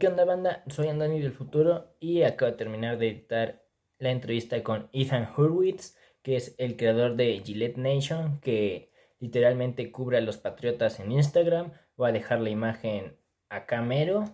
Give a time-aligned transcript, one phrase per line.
[0.00, 0.64] ¿qué onda banda?
[0.66, 3.62] Soy Andani del futuro y acabo de terminar de editar
[3.98, 10.16] la entrevista con Ethan Hurwitz, que es el creador de Gillette Nation, que literalmente cubre
[10.16, 11.72] a los patriotas en Instagram.
[11.98, 13.14] Voy a dejar la imagen
[13.50, 14.24] a Camero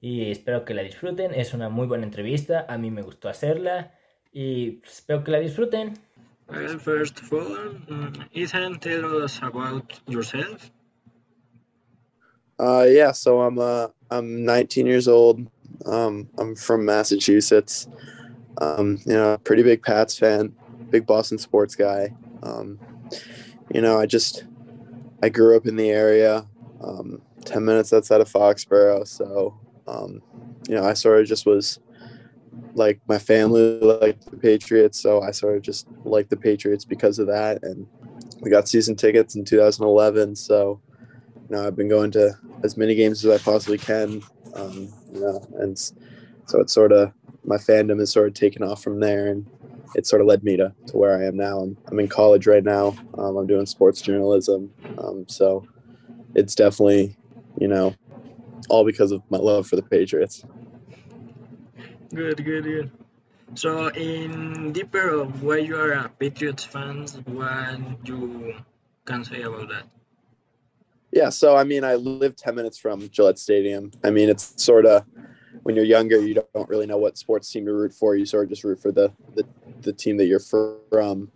[0.00, 1.34] y espero que la disfruten.
[1.34, 3.94] Es una muy buena entrevista, a mí me gustó hacerla
[4.30, 5.94] y espero que la disfruten.
[6.46, 10.70] Well, first of all, mm, Ethan, tell us about yourself.
[12.58, 15.46] Uh, yeah, so I'm uh, I'm 19 years old.
[15.84, 17.88] Um, I'm from Massachusetts.
[18.58, 20.54] Um, you know, pretty big Pats fan,
[20.90, 22.14] big Boston sports guy.
[22.42, 22.78] Um,
[23.72, 24.44] you know, I just
[25.22, 26.46] I grew up in the area,
[26.82, 29.06] um, 10 minutes outside of Foxborough.
[29.06, 30.22] So, um,
[30.68, 31.78] you know, I sort of just was
[32.74, 37.18] like my family liked the Patriots, so I sort of just liked the Patriots because
[37.18, 37.62] of that.
[37.62, 37.86] And
[38.40, 40.80] we got season tickets in 2011, so
[41.48, 42.32] you know I've been going to
[42.64, 44.22] as many games as I possibly can.
[44.54, 47.12] Um, you know, and so it's sort of
[47.44, 49.46] my fandom has sort of taken off from there, and
[49.94, 51.60] it sort of led me to, to where I am now.
[51.60, 52.96] I'm, I'm in college right now.
[53.16, 55.66] Um, I'm doing sports journalism, um, so
[56.34, 57.16] it's definitely
[57.58, 57.94] you know
[58.68, 60.44] all because of my love for the Patriots.
[62.14, 62.90] Good, good, good.
[63.54, 68.56] So, in deeper of why you are a Patriots fans, what you
[69.04, 69.84] can say about that?
[71.16, 73.90] Yeah, so I mean, I live 10 minutes from Gillette Stadium.
[74.04, 75.02] I mean, it's sort of
[75.62, 78.16] when you're younger, you don't really know what sports team to root for.
[78.16, 79.46] You sort of just root for the the,
[79.80, 81.30] the team that you're from.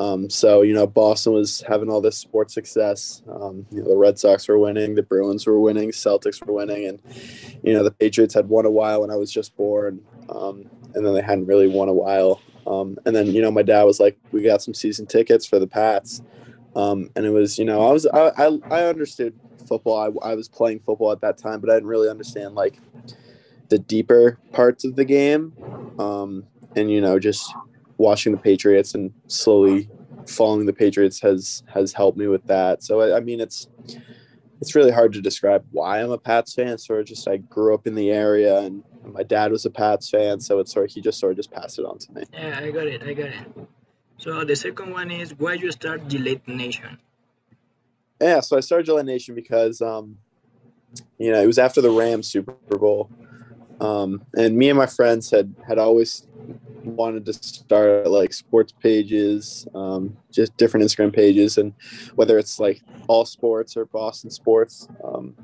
[0.00, 3.22] Um, so you know, Boston was having all this sports success.
[3.30, 6.88] Um, you know, the Red Sox were winning, the Bruins were winning, Celtics were winning,
[6.88, 7.00] and
[7.62, 11.06] you know, the Patriots had won a while when I was just born, um, and
[11.06, 12.40] then they hadn't really won a while.
[12.66, 15.60] Um, and then you know, my dad was like, "We got some season tickets for
[15.60, 16.20] the Pats,"
[16.76, 20.20] um, and it was you know, I was I I, I understood football.
[20.22, 22.80] I, I was playing football at that time, but I didn't really understand like
[23.68, 25.52] the deeper parts of the game,
[25.98, 26.44] um,
[26.76, 27.54] and you know, just
[27.98, 29.88] watching the Patriots and slowly
[30.26, 32.82] following the Patriots has has helped me with that.
[32.82, 33.68] So I, I, mean, it's
[34.60, 36.78] it's really hard to describe why I'm a Pats fan.
[36.78, 40.10] Sort of just I grew up in the area and my dad was a Pats
[40.10, 42.24] fan, so it's sort of he just sort of just passed it on to me.
[42.32, 43.02] Yeah, I got it.
[43.02, 43.68] I got it.
[44.20, 46.98] So the second one is why you start Gillette Nation.
[48.20, 50.18] Yeah, so I started Gillette Nation because um,
[51.18, 53.10] you know it was after the Rams Super Bowl.
[53.80, 56.26] Um, and me and my friends had had always
[56.84, 61.72] wanted to start like sports pages, um, just different Instagram pages, and
[62.14, 64.86] whether it's like all sports or Boston sports.
[65.02, 65.34] Um,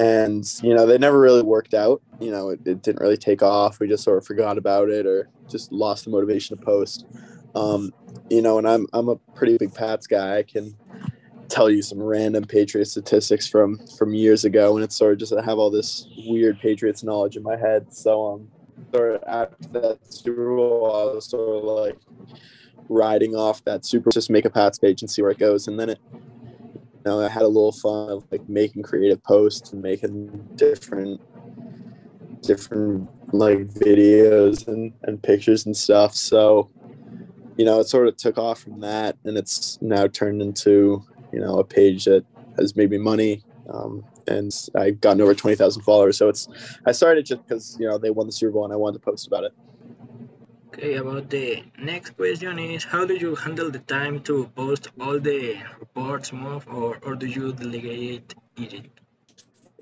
[0.00, 2.02] and you know they never really worked out.
[2.18, 3.78] You know it, it, didn't really take off.
[3.78, 7.06] We just sort of forgot about it or just lost the motivation to post.
[7.56, 7.92] Um,
[8.30, 10.38] you know, and I'm I'm a pretty big Pats guy.
[10.38, 10.76] I can
[11.48, 15.32] tell you some random Patriot statistics from from years ago, and it's sort of just
[15.32, 17.92] I have all this weird Patriots knowledge in my head.
[17.92, 18.48] So um,
[18.94, 21.98] sort of after that Super Bowl, I was sort of like
[22.88, 25.80] riding off that Super, just make a Pats page and see where it goes, and
[25.80, 25.98] then it.
[26.12, 31.20] You know, I had a little fun of like making creative posts and making different
[32.42, 36.14] different like videos and, and pictures and stuff.
[36.14, 36.70] So,
[37.56, 41.40] you know, it sort of took off from that and it's now turned into you
[41.40, 42.24] know a page that
[42.58, 46.18] has made me money um, and I've gotten over 20,000 followers.
[46.18, 46.48] So it's,
[46.84, 49.04] I started just because, you know, they won the Super Bowl and I wanted to
[49.04, 49.52] post about it.
[50.68, 55.18] Okay, about the next question is how do you handle the time to post all
[55.18, 58.90] the reports, move, or, or do you delegate it?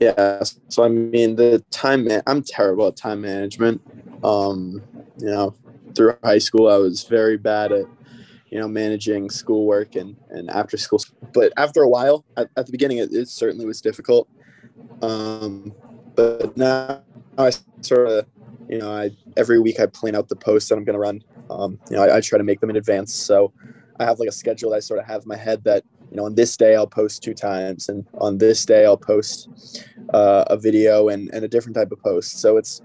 [0.01, 3.81] Yeah, so I mean, the time, man, I'm terrible at time management.
[4.23, 4.83] Um,
[5.19, 5.55] you know,
[5.95, 7.87] through high school, I was very bad at
[8.55, 11.01] you know, managing schoolwork and, and after school.
[11.33, 14.29] But after a while, at, at the beginning, it, it, certainly was difficult.
[15.03, 15.75] Um,
[16.15, 17.03] but now
[17.37, 17.51] I
[17.81, 18.27] sort of,
[18.69, 21.25] you know, I every week I plan out the posts that I'm going to run.
[21.51, 23.13] Um, you know, I, I, try to make them in advance.
[23.13, 23.53] So
[23.99, 25.83] I have like a schedule that I sort of have in my head that,
[26.13, 29.85] you know, on this day I'll post two times, and on this day I'll post
[30.15, 32.39] uh, a video and, and a different type of post.
[32.39, 32.83] So it's,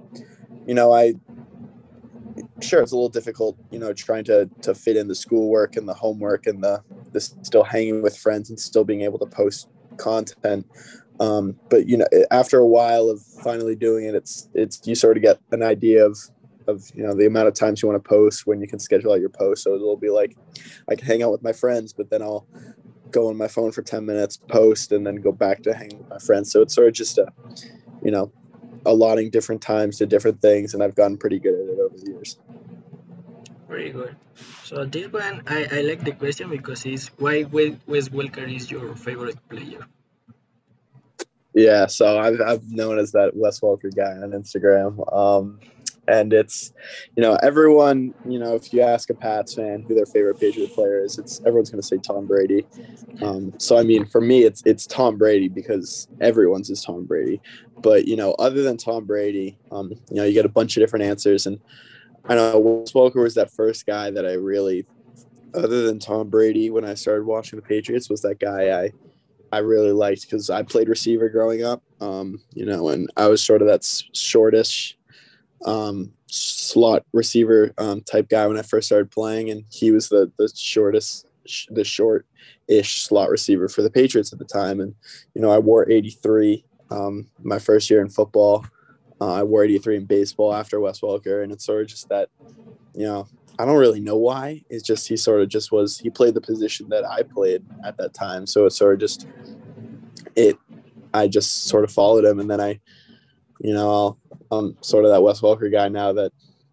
[0.65, 1.13] you know, I
[2.61, 5.88] sure it's a little difficult you know trying to to fit in the schoolwork and
[5.88, 6.81] the homework and the
[7.19, 9.67] still hanging with friends and still being able to post
[9.97, 10.65] content.
[11.19, 15.17] Um, but you know after a while of finally doing it it's it's you sort
[15.17, 16.17] of get an idea of
[16.67, 19.12] of you know the amount of times you want to post when you can schedule
[19.12, 19.63] out your post.
[19.63, 20.38] So it'll be like
[20.89, 22.47] i can hang out with my friends but then i'll
[23.12, 26.09] go on my phone for 10 minutes post and then go back to hang with
[26.09, 26.51] my friends.
[26.51, 27.27] So it's sort of just a
[28.03, 28.31] you know
[28.85, 32.11] allotting different times to different things and i've gotten pretty good at it over the
[32.11, 32.37] years
[33.69, 34.15] very good.
[34.63, 38.95] So this one, I, I like the question because it's why Wes Welker is your
[38.95, 39.85] favorite player.
[41.53, 44.97] Yeah, so I've, I've known as that Wes Welker guy on Instagram.
[45.13, 45.59] Um,
[46.07, 46.74] and it's,
[47.16, 50.74] you know, everyone, you know, if you ask a Pats fan who their favorite Patriot
[50.74, 52.66] player is, it's everyone's going to say Tom Brady.
[53.22, 57.42] Um, so I mean, for me, it's it's Tom Brady because everyone's is Tom Brady.
[57.78, 60.81] But you know, other than Tom Brady, um, you know, you get a bunch of
[60.81, 61.60] different answers, and
[62.25, 64.86] I know Wes Welker was that first guy that I really,
[65.54, 68.92] other than Tom Brady, when I started watching the Patriots, was that guy I
[69.51, 73.44] I really liked because I played receiver growing up, um, you know, and I was
[73.44, 74.98] sort of that shortish
[75.65, 80.31] um, slot receiver um, type guy when I first started playing, and he was the
[80.38, 81.27] the shortest,
[81.69, 82.25] the short
[82.67, 84.79] ish slot receiver for the Patriots at the time.
[84.79, 84.95] And
[85.33, 88.65] you know, I wore 83 um, my first year in football.
[89.21, 92.29] Uh, I wore 83 in baseball after Wes Welker, and it's sort of just that,
[92.94, 93.27] you know,
[93.57, 94.63] I don't really know why.
[94.69, 97.97] It's just he sort of just was he played the position that I played at
[97.97, 99.27] that time, so it's sort of just
[100.35, 100.57] it.
[101.13, 102.79] I just sort of followed him, and then I,
[103.59, 104.17] you know, I'll,
[104.51, 106.31] I'm sort of that Wes Welker guy now that,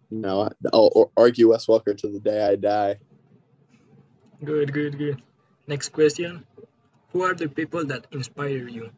[0.09, 2.97] you know, I'll argue Wes Welker to the day I die.
[4.43, 5.21] Good, good, good.
[5.67, 6.45] Next question:
[7.11, 8.91] Who are the people that inspire you?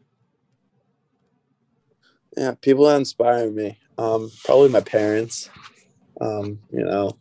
[2.36, 3.78] Yeah, people that inspire me.
[3.98, 5.50] Um, probably my parents.
[6.20, 7.18] Um, you know,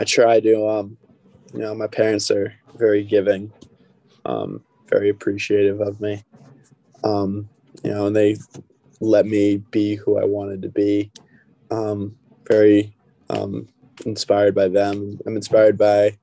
[0.00, 0.68] I try to.
[0.68, 0.98] Um,
[1.54, 3.52] you know, my parents are very giving,
[4.26, 6.22] um, very appreciative of me.
[7.02, 7.48] Um,
[7.82, 8.36] you know, and they
[9.00, 11.10] let me be who I wanted to be.
[11.70, 12.16] Um,
[12.46, 12.94] very
[13.30, 13.68] um,
[14.06, 15.18] inspired by them.
[15.26, 16.16] I'm inspired by,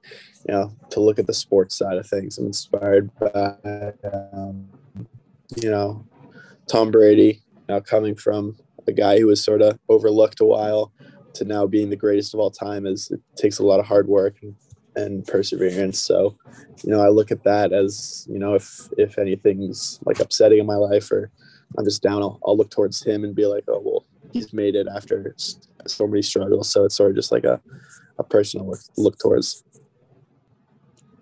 [0.48, 2.38] you know, to look at the sports side of things.
[2.38, 3.94] I'm inspired by,
[4.34, 4.68] um,
[5.62, 6.06] you know,
[6.68, 8.58] Tom Brady now coming from
[8.88, 10.92] a guy who was sort of overlooked a while
[11.34, 14.08] to now being the greatest of all time is it takes a lot of hard
[14.08, 14.56] work and,
[14.96, 16.00] and perseverance.
[16.00, 16.38] So,
[16.84, 20.66] you know, I look at that as, you know, if if anything's like upsetting in
[20.66, 21.32] my life or
[21.78, 24.76] I'm just down, I'll, I'll look towards him and be like, oh well, he's made
[24.76, 25.36] it after
[25.88, 26.70] so many struggles.
[26.70, 27.62] So it's sort of just like a,
[28.20, 29.64] a personal look, look towards.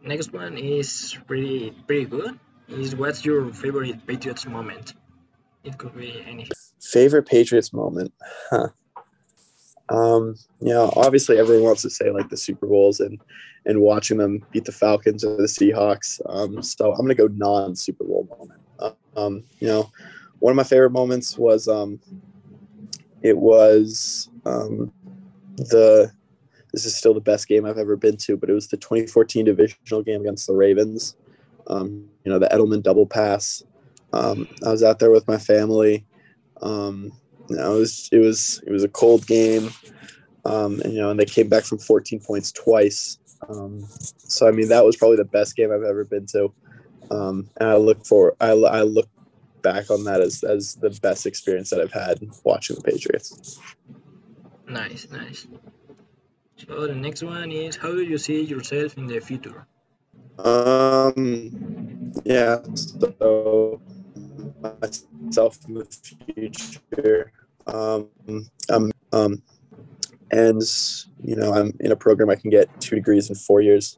[0.04, 2.40] Next one is pretty pretty good.
[2.68, 4.94] Is what's your favorite Patriots moment?
[5.64, 6.52] It could be anything.
[6.82, 8.14] Favorite Patriots moment,
[8.50, 8.70] huh?
[9.90, 13.20] Um, you know, obviously everyone wants to say like the Super Bowls and
[13.66, 16.20] and watching them beat the Falcons or the Seahawks.
[16.28, 18.62] Um, so I'm gonna go non Super Bowl moment.
[19.16, 19.92] Um, you know,
[20.44, 22.02] one of my favorite moments was um,
[23.22, 24.92] it was um,
[25.56, 26.12] the
[26.74, 29.46] this is still the best game I've ever been to, but it was the 2014
[29.46, 31.16] divisional game against the Ravens.
[31.68, 33.64] Um, you know, the Edelman double pass.
[34.12, 36.06] Um, I was out there with my family.
[36.62, 37.14] Um,
[37.50, 39.70] you know, it was it was it was a cold game,
[40.44, 43.18] um, and you know, and they came back from 14 points twice.
[43.48, 43.88] Um,
[44.18, 46.54] so I mean, that was probably the best game I've ever been to,
[47.12, 49.08] um, and I look for I, I look
[49.64, 53.60] back on that as as the best experience that I've had watching the Patriots.
[54.68, 55.48] Nice, nice.
[56.58, 59.66] So the next one is how do you see yourself in the future?
[60.38, 62.60] Um, yeah.
[63.20, 63.82] So
[64.62, 67.32] myself in the future.
[67.68, 68.10] Um,
[68.70, 69.42] um, um,
[70.32, 70.62] and
[71.24, 73.98] you know, I'm in a program I can get two degrees in four years.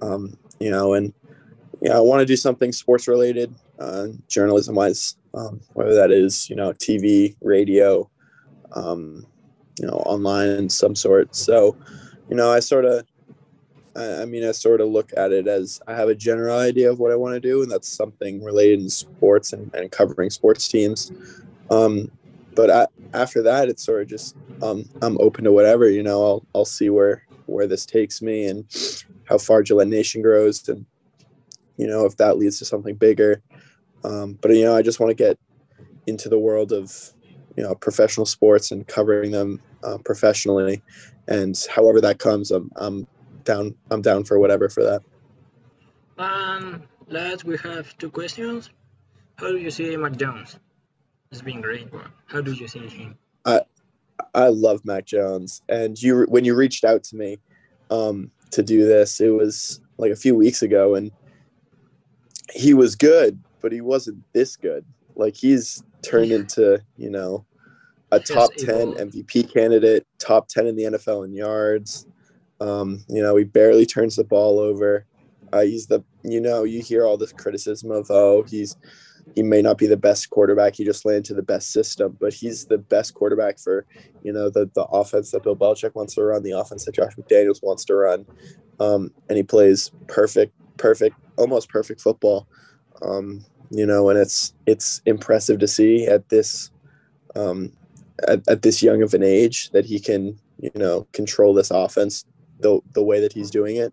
[0.00, 1.12] Um, you know, and
[1.82, 6.48] yeah, I want to do something sports related, uh, journalism wise, um, whether that is
[6.50, 8.08] you know TV, radio,
[8.72, 9.26] um,
[9.80, 11.34] you know, online in some sort.
[11.34, 11.76] So,
[12.28, 13.04] you know, I sort of
[13.96, 16.90] I, I mean, I sort of look at it as I have a general idea
[16.90, 20.30] of what I want to do, and that's something related in sports and, and covering
[20.30, 21.12] sports teams.
[21.70, 22.10] Um,
[22.54, 25.88] but I, after that, it's sort of just um, I'm open to whatever.
[25.88, 28.64] You know, I'll I'll see where where this takes me and
[29.24, 30.86] how far Gillette Nation grows, and
[31.76, 33.42] you know if that leads to something bigger.
[34.04, 35.38] Um, but you know, I just want to get
[36.06, 36.92] into the world of
[37.56, 40.82] you know professional sports and covering them uh, professionally,
[41.28, 43.06] and however that comes, I'm I'm
[43.44, 43.74] down.
[43.90, 45.02] I'm down for whatever for that.
[46.18, 48.70] Um, last we have two questions.
[49.36, 50.58] How do you see Mac Jones?
[51.30, 53.16] It's been great, but how do you see him?
[53.44, 53.60] I
[54.34, 57.38] I love Mac Jones, and you when you reached out to me
[57.90, 61.10] um, to do this, it was like a few weeks ago, and
[62.52, 64.84] he was good, but he wasn't this good.
[65.14, 67.44] Like he's turned into you know
[68.12, 72.06] a top ten MVP candidate, top ten in the NFL in yards.
[72.60, 75.06] Um, you know, he barely turns the ball over.
[75.52, 78.76] Uh, he's the, you know, you hear all this criticism of, oh, he's,
[79.34, 80.74] he may not be the best quarterback.
[80.74, 83.86] He just landed to the best system, but he's the best quarterback for,
[84.22, 87.14] you know, the, the offense that Bill Belichick wants to run, the offense that Josh
[87.16, 88.26] McDaniels wants to run.
[88.80, 92.46] Um, and he plays perfect, perfect, almost perfect football.
[93.02, 96.70] Um, you know, and it's it's impressive to see at this
[97.34, 97.72] um,
[98.28, 102.24] at, at this young of an age that he can you know control this offense
[102.60, 103.92] the the way that he's doing it.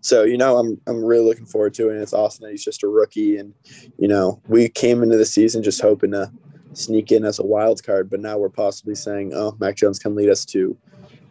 [0.00, 1.94] So you know, I'm I'm really looking forward to it.
[1.94, 3.54] And it's awesome that he's just a rookie, and
[3.98, 6.30] you know, we came into the season just hoping to
[6.76, 10.14] sneak in as a wild card, but now we're possibly saying, oh, Mac Jones can
[10.14, 10.76] lead us to,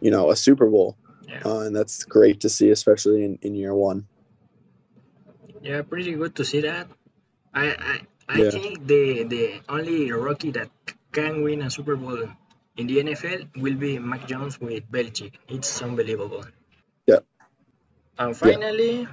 [0.00, 0.96] you know, a Super Bowl,
[1.44, 4.06] uh, and that's great to see, especially in, in year one.
[5.62, 6.88] Yeah, pretty good to see that.
[7.54, 7.94] I I,
[8.28, 8.50] I Yeah.
[8.50, 10.70] think the the only rookie that
[11.12, 12.22] can win a Super Bowl
[12.76, 15.34] in the NFL will be Mac Jones with Belichick.
[15.48, 16.44] It's unbelievable.
[17.06, 17.20] Yeah.
[18.18, 19.08] And finally,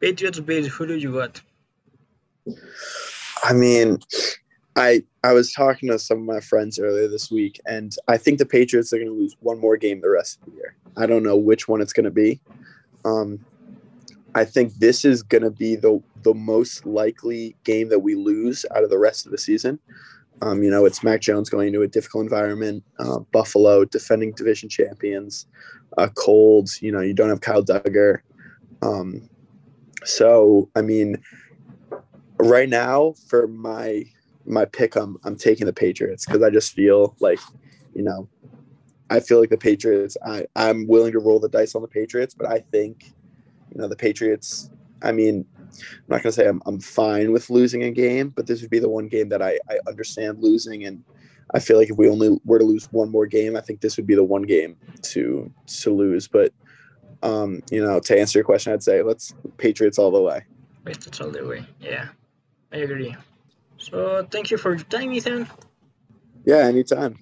[0.00, 0.68] Patriots Bills.
[0.68, 1.40] Who do you got?
[3.44, 3.98] I mean,
[4.76, 8.38] I I was talking to some of my friends earlier this week, and I think
[8.38, 10.76] the Patriots are going to lose one more game the rest of the year.
[10.96, 12.40] I don't know which one it's going to be.
[13.04, 13.44] Um,
[14.34, 18.64] I think this is going to be the the most likely game that we lose
[18.74, 19.78] out of the rest of the season.
[20.42, 24.68] Um, you know, it's Mac Jones going into a difficult environment, uh, Buffalo defending division
[24.68, 25.46] champions,
[25.98, 26.70] uh, cold.
[26.80, 28.20] You know, you don't have Kyle Dugger.
[28.82, 29.28] Um,
[30.04, 31.22] so, I mean,
[32.38, 34.04] right now for my
[34.46, 37.40] my pick, I'm I'm taking the Patriots because I just feel like,
[37.94, 38.28] you know,
[39.10, 40.16] I feel like the Patriots.
[40.24, 43.12] I I'm willing to roll the dice on the Patriots, but I think,
[43.80, 44.70] know, the Patriots.
[45.02, 48.60] I mean, I'm not gonna say I'm I'm fine with losing a game, but this
[48.60, 51.02] would be the one game that I I understand losing, and
[51.54, 53.96] I feel like if we only were to lose one more game, I think this
[53.96, 55.50] would be the one game to
[55.82, 56.28] to lose.
[56.28, 56.52] But
[57.22, 60.44] um, you know, to answer your question, I'd say let's Patriots all the way.
[60.84, 61.66] Patriots all the way.
[61.80, 62.08] Yeah,
[62.72, 63.16] I agree.
[63.78, 65.48] So thank you for your time, Ethan.
[66.44, 67.16] Yeah, anytime.